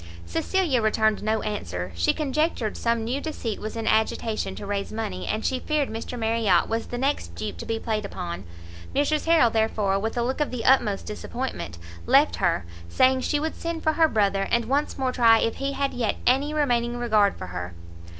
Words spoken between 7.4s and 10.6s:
to be played upon. Mrs Harrel, therefore, with a look of